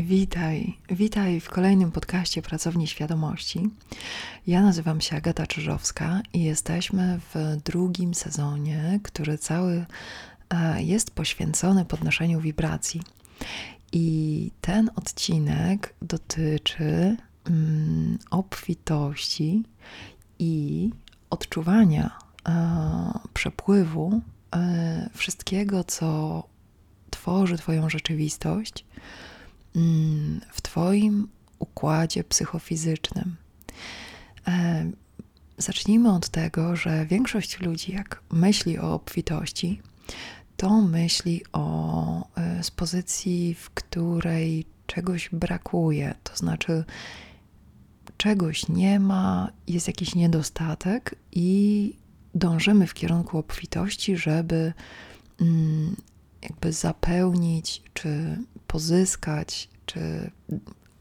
[0.00, 3.70] Witaj, witaj w kolejnym podcaście Pracowni Świadomości.
[4.46, 9.86] Ja nazywam się Agata Czyżowska i jesteśmy w drugim sezonie, który cały
[10.50, 13.02] e, jest poświęcony podnoszeniu wibracji.
[13.92, 19.62] I ten odcinek dotyczy mm, obfitości
[20.38, 20.90] i
[21.30, 22.18] odczuwania
[22.48, 24.20] e, przepływu
[24.56, 26.42] e, wszystkiego, co
[27.10, 28.84] tworzy Twoją rzeczywistość
[30.52, 33.36] w Twoim układzie psychofizycznym.
[34.48, 34.90] E,
[35.58, 39.80] zacznijmy od tego, że większość ludzi, jak myśli o obfitości,
[40.56, 46.84] to myśli o e, z pozycji, w której czegoś brakuje, to znaczy
[48.16, 51.92] czegoś nie ma, jest jakiś niedostatek i
[52.34, 54.72] dążymy w kierunku obfitości, żeby
[55.40, 55.96] mm,
[56.42, 60.30] jakby zapełnić, czy pozyskać, czy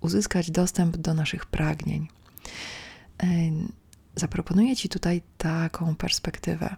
[0.02, 2.08] uzyskać dostęp do naszych pragnień.
[3.24, 3.28] E,
[4.16, 6.76] zaproponuję Ci tutaj taką perspektywę.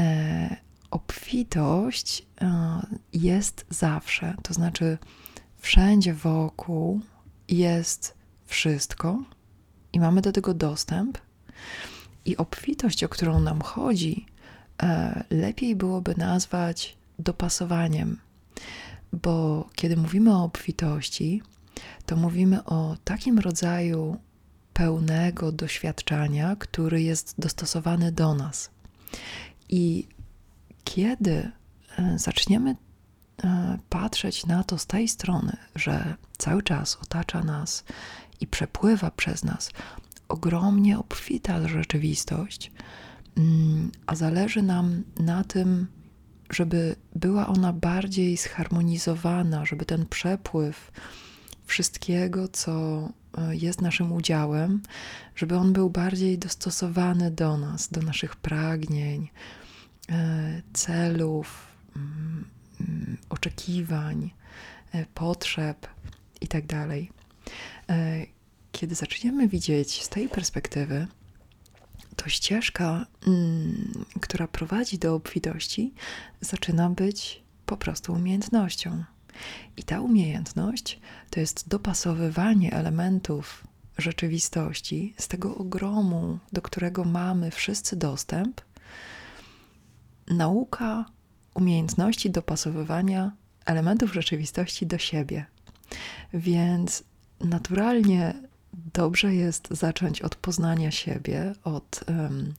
[0.00, 0.56] E,
[0.90, 4.98] obfitość e, jest zawsze, to znaczy
[5.58, 7.00] wszędzie wokół
[7.48, 8.14] jest
[8.46, 9.24] wszystko
[9.92, 11.18] i mamy do tego dostęp.
[12.24, 14.26] I obfitość, o którą nam chodzi,
[15.30, 18.18] lepiej byłoby nazwać dopasowaniem,
[19.12, 21.42] bo kiedy mówimy o obfitości,
[22.06, 24.16] to mówimy o takim rodzaju
[24.72, 28.70] pełnego doświadczenia, który jest dostosowany do nas.
[29.68, 30.08] I
[30.84, 31.50] kiedy
[31.98, 32.76] e, zaczniemy
[33.44, 37.84] e, patrzeć na to z tej strony, że cały czas otacza nas
[38.40, 39.70] i przepływa przez nas
[40.28, 42.72] ogromnie obfita rzeczywistość,
[43.36, 45.86] mm, a zależy nam na tym,
[46.50, 50.92] żeby była ona bardziej zharmonizowana, żeby ten przepływ
[51.66, 52.72] wszystkiego, co
[53.38, 54.82] e, jest naszym udziałem,
[55.36, 59.28] żeby on był bardziej dostosowany do nas, do naszych pragnień,
[60.08, 61.66] e, celów,
[61.96, 62.44] mm,
[63.28, 64.30] oczekiwań,
[64.92, 65.86] e, potrzeb
[66.40, 66.66] itd.
[66.66, 66.90] Tak
[68.72, 71.06] kiedy zaczniemy widzieć z tej perspektywy,
[72.22, 75.94] to ścieżka, mm, która prowadzi do obfitości,
[76.40, 79.04] zaczyna być po prostu umiejętnością.
[79.76, 81.00] I ta umiejętność
[81.30, 83.66] to jest dopasowywanie elementów
[83.98, 88.60] rzeczywistości z tego ogromu, do którego mamy wszyscy dostęp.
[90.28, 91.04] Nauka
[91.54, 93.32] umiejętności dopasowywania
[93.66, 95.46] elementów rzeczywistości do siebie.
[96.34, 97.04] Więc
[97.40, 98.49] naturalnie
[98.92, 102.54] dobrze jest zacząć od poznania siebie, od um,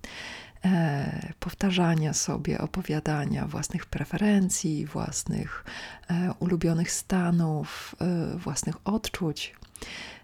[0.65, 5.65] e, powtarzania sobie, opowiadania własnych preferencji, własnych
[6.09, 9.55] e, ulubionych stanów, e, własnych odczuć.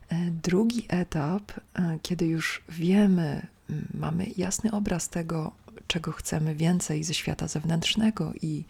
[0.09, 3.47] E, drugi etap, e, kiedy już wiemy,
[3.93, 5.51] mamy jasny obraz tego,
[5.87, 8.63] czego chcemy więcej ze świata zewnętrznego i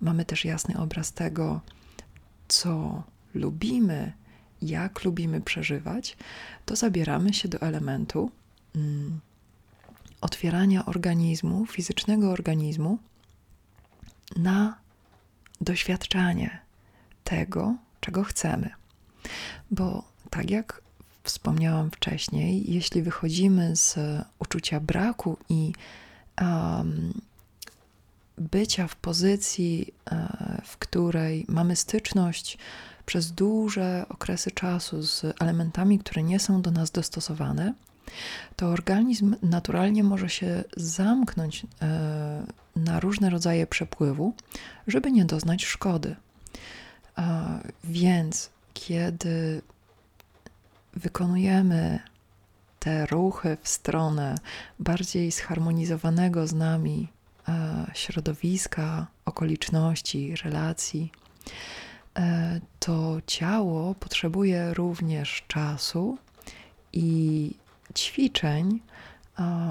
[0.00, 1.60] mamy też jasny obraz tego,
[2.48, 3.02] co
[3.34, 4.12] lubimy,
[4.62, 6.16] jak lubimy przeżywać,
[6.66, 8.30] to zabieramy się do elementu
[8.76, 9.20] mm,
[10.20, 12.98] otwierania organizmu, fizycznego organizmu
[14.36, 14.76] na
[15.60, 16.60] doświadczanie
[17.24, 18.70] tego, czego chcemy.
[19.70, 20.82] Bo tak jak
[21.24, 23.98] wspomniałam wcześniej, jeśli wychodzimy z
[24.38, 25.72] uczucia braku i
[26.40, 27.20] um,
[28.38, 32.58] bycia w pozycji, e, w której mamy styczność
[33.06, 37.74] przez duże okresy czasu z elementami, które nie są do nas dostosowane,
[38.56, 42.46] to organizm naturalnie może się zamknąć e,
[42.76, 44.34] na różne rodzaje przepływu,
[44.86, 46.16] żeby nie doznać szkody.
[47.84, 49.62] Więc kiedy
[50.94, 51.98] wykonujemy
[52.78, 54.34] te ruchy w stronę
[54.78, 57.08] bardziej zharmonizowanego z nami
[57.48, 61.12] e, środowiska, okoliczności, relacji,
[62.78, 66.18] to ciało potrzebuje również czasu
[66.92, 67.50] i
[67.94, 68.80] ćwiczeń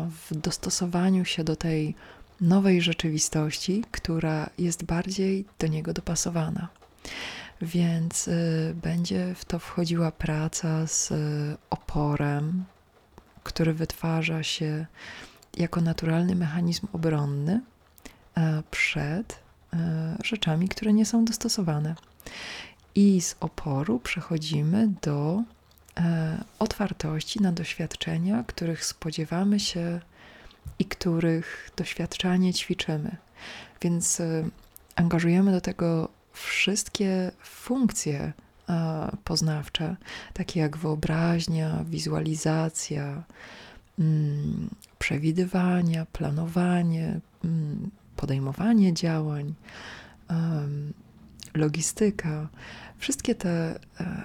[0.09, 1.95] w dostosowaniu się do tej
[2.41, 6.67] nowej rzeczywistości, która jest bardziej do niego dopasowana.
[7.61, 11.13] Więc y, będzie w to wchodziła praca z
[11.69, 12.63] oporem,
[13.43, 14.85] który wytwarza się
[15.57, 17.61] jako naturalny mechanizm obronny
[18.37, 19.39] e, przed
[19.73, 21.95] e, rzeczami, które nie są dostosowane.
[22.95, 25.43] I z oporu przechodzimy do
[25.97, 29.99] e, otwartości na doświadczenia, których spodziewamy się
[30.79, 33.15] i których doświadczanie ćwiczymy.
[33.81, 34.49] Więc e,
[34.95, 38.33] angażujemy do tego wszystkie funkcje
[39.23, 39.95] poznawcze,
[40.33, 43.23] takie jak wyobraźnia, wizualizacja,
[43.99, 44.69] mm,
[44.99, 49.53] przewidywania, planowanie, mm, podejmowanie działań,
[51.53, 52.49] logistyka.
[52.97, 53.79] Wszystkie te e,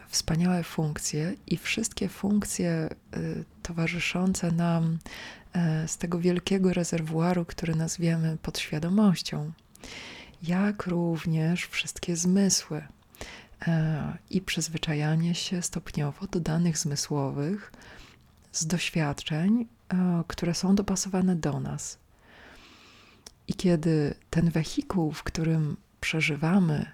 [0.09, 2.89] wspaniałe funkcje i wszystkie funkcje e,
[3.63, 4.99] towarzyszące nam
[5.53, 9.53] e, z tego wielkiego rezerwuaru, który nazwiemy podświadomością,
[10.43, 12.83] jak również wszystkie zmysły
[14.31, 17.73] i przyzwyczajanie się stopniowo do danych zmysłowych
[18.53, 19.67] z doświadczeń,
[20.27, 21.99] które są dopasowane do nas.
[23.49, 26.87] I kiedy ten wehikuł, w którym przeżywamy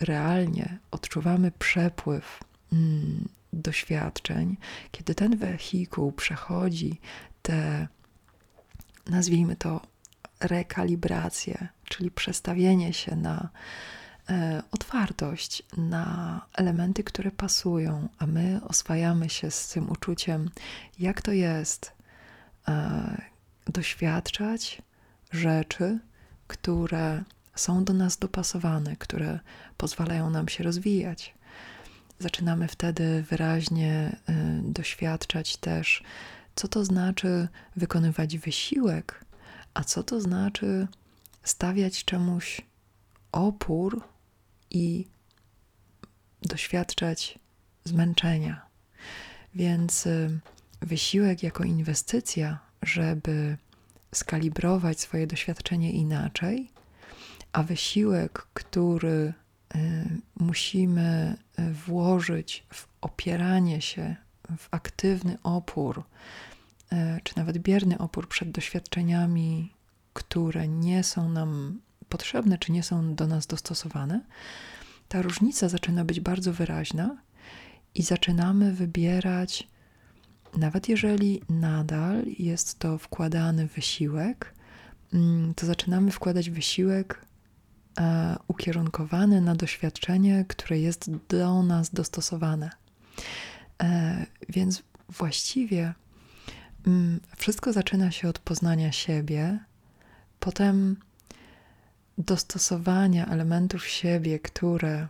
[0.00, 2.40] realnie, odczuwamy przepływ
[2.72, 4.56] mm, doświadczeń,
[4.90, 7.00] kiedy ten wehikuł przechodzi
[7.42, 7.88] te,
[9.06, 9.80] nazwijmy to,
[10.40, 13.48] rekalibrację, czyli przestawienie się na
[14.28, 20.50] e, otwartość, na elementy, które pasują, a my oswajamy się z tym uczuciem,
[20.98, 21.92] jak to jest
[22.68, 23.22] e,
[23.66, 24.82] doświadczać
[25.30, 25.98] rzeczy,
[26.46, 27.24] które
[27.60, 29.40] są do nas dopasowane, które
[29.76, 31.34] pozwalają nam się rozwijać.
[32.18, 34.32] Zaczynamy wtedy wyraźnie y,
[34.62, 36.02] doświadczać też,
[36.54, 39.24] co to znaczy wykonywać wysiłek,
[39.74, 40.88] a co to znaczy
[41.42, 42.60] stawiać czemuś
[43.32, 44.02] opór
[44.70, 45.06] i
[46.42, 47.38] doświadczać
[47.84, 48.66] zmęczenia.
[49.54, 50.40] Więc y,
[50.80, 53.56] wysiłek jako inwestycja, żeby
[54.14, 56.70] skalibrować swoje doświadczenie inaczej,
[57.52, 59.32] a wysiłek, który
[59.74, 64.16] y, musimy y, włożyć w opieranie się,
[64.56, 66.02] w aktywny opór,
[66.92, 69.72] y, czy nawet bierny opór przed doświadczeniami,
[70.12, 74.20] które nie są nam potrzebne, czy nie są do nas dostosowane,
[75.08, 77.16] ta różnica zaczyna być bardzo wyraźna
[77.94, 79.68] i zaczynamy wybierać,
[80.56, 84.54] nawet jeżeli nadal jest to wkładany wysiłek,
[85.14, 87.27] mm, to zaczynamy wkładać wysiłek
[88.48, 92.70] ukierunkowany na doświadczenie, które jest do nas dostosowane.
[93.82, 95.94] E, więc właściwie
[96.86, 99.58] mm, wszystko zaczyna się od poznania siebie,
[100.40, 100.96] potem
[102.18, 105.08] dostosowania elementów siebie, które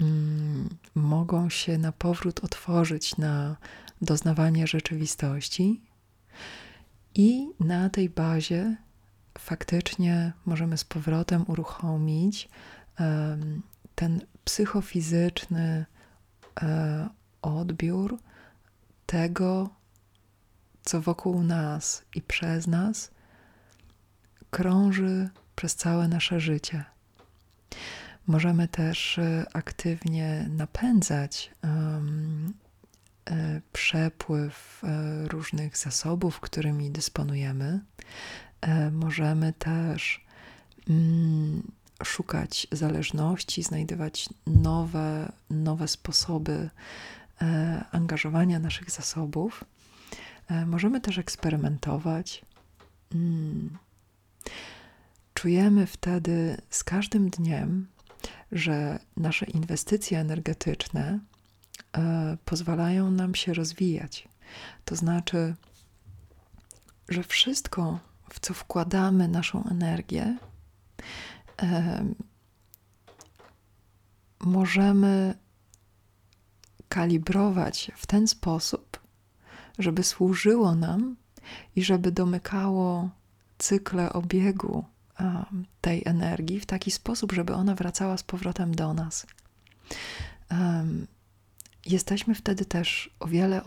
[0.00, 3.56] mm, mogą się na powrót otworzyć na
[4.02, 5.80] doznawanie rzeczywistości,
[7.14, 8.76] i na tej bazie
[9.40, 12.48] faktycznie możemy z powrotem uruchomić
[13.94, 15.86] ten psychofizyczny
[16.62, 17.08] e,
[17.42, 18.18] odbiór
[19.06, 19.70] tego,
[20.82, 23.10] co wokół nas i przez nas
[24.50, 26.84] krąży przez całe nasze życie.
[28.26, 32.52] Możemy też e, aktywnie napędzać um,
[33.72, 34.82] przepływ
[35.28, 37.80] różnych zasobów, którymi dysponujemy,
[38.92, 40.24] możemy też
[40.88, 41.62] mm,
[42.04, 46.70] szukać zależności, znajdować nowe, nowe sposoby
[47.42, 49.64] e, angażowania naszych zasobów.
[50.48, 52.44] E, możemy też eksperymentować.
[53.14, 53.78] Mm.
[55.34, 57.86] Czujemy wtedy z każdym dniem,
[58.52, 61.18] że nasze inwestycje energetyczne
[62.44, 64.28] pozwalają nam się rozwijać.
[64.84, 65.54] To znaczy,
[67.08, 67.98] że wszystko,
[68.30, 70.36] w co wkładamy naszą energię,
[74.40, 75.34] możemy
[76.88, 79.00] kalibrować w ten sposób,
[79.78, 81.16] żeby służyło nam
[81.76, 83.10] i żeby domykało
[83.58, 84.84] cykle obiegu
[85.80, 89.26] tej energii w taki sposób, żeby ona wracała z powrotem do nas.
[91.86, 93.62] Jesteśmy wtedy też o wiele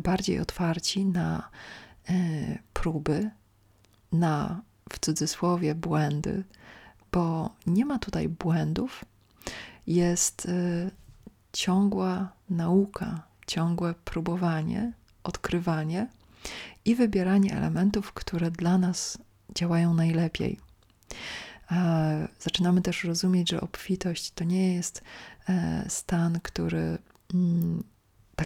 [0.00, 1.50] bardziej otwarci na
[2.08, 3.30] e, próby,
[4.12, 6.44] na w cudzysłowie błędy,
[7.12, 9.04] bo nie ma tutaj błędów,
[9.86, 10.90] jest y,
[11.52, 14.92] ciągła nauka, ciągłe próbowanie,
[15.24, 16.06] odkrywanie
[16.84, 19.18] i wybieranie elementów, które dla nas
[19.54, 20.58] działają najlepiej.
[22.40, 25.02] Zaczynamy też rozumieć, że obfitość to nie jest
[25.48, 26.98] e, stan, który
[27.34, 27.84] mm,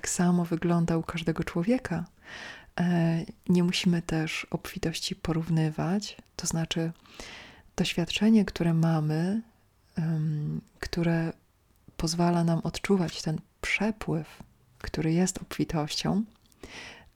[0.00, 2.04] tak samo wygląda u każdego człowieka,
[2.80, 6.92] E, nie musimy też obfitości porównywać, to znaczy
[7.76, 9.42] doświadczenie, które mamy,
[10.80, 11.33] które
[11.97, 14.42] pozwala nam odczuwać ten przepływ,
[14.78, 16.25] który jest obfitością,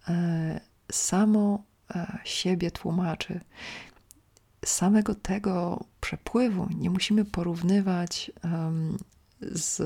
[0.09, 0.61] e,
[0.93, 1.63] samo
[1.95, 3.41] e, siebie tłumaczy.
[4.65, 8.33] Samego tego przepływu nie musimy porównywać
[9.41, 9.83] z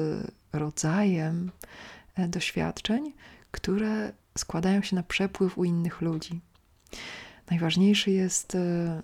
[0.53, 1.51] rodzajem
[2.27, 3.13] doświadczeń,
[3.51, 6.41] które składają się na przepływ u innych ludzi.
[7.51, 9.03] Najważniejszy jest, e,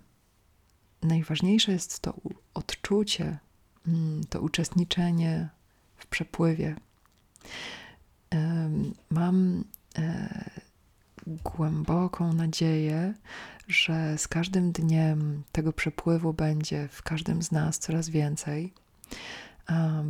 [1.02, 2.14] najważniejsze jest to
[2.54, 3.38] odczucie,
[3.86, 5.48] mm, to uczestniczenie
[5.96, 6.76] w przepływie.
[9.10, 9.64] Mam
[9.98, 10.50] e,
[11.26, 13.14] głęboką nadzieję,
[13.68, 18.72] że z każdym dniem tego przepływu będzie w każdym z nas coraz więcej,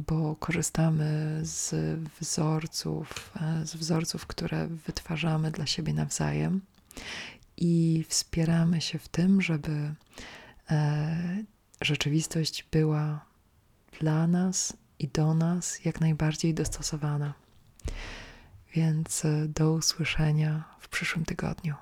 [0.07, 1.75] bo korzystamy z
[2.21, 6.61] wzorców, e, z wzorców, które wytwarzamy dla siebie nawzajem
[7.57, 9.95] i wspieramy się w tym, żeby
[10.71, 11.45] e,
[11.81, 13.25] rzeczywistość była
[14.01, 17.35] dla nas i do nas jak najbardziej dostosowana.
[18.75, 21.75] Więc e, do usłyszenia w przyszłym tygodniu.